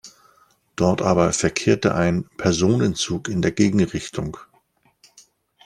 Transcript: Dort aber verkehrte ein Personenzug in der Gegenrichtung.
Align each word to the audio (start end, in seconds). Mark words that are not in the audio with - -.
Dort 0.77 1.03
aber 1.03 1.31
verkehrte 1.31 1.93
ein 1.93 2.27
Personenzug 2.35 3.27
in 3.29 3.43
der 3.43 3.51
Gegenrichtung. 3.51 4.35